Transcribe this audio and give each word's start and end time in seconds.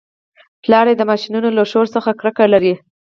پلار 0.63 0.85
یې 0.89 0.95
د 0.97 1.01
ماشینونو 1.11 1.49
له 1.57 1.63
شور 1.71 1.85
څخه 1.95 2.09
کرکه 2.19 2.43
لرله 2.53 2.75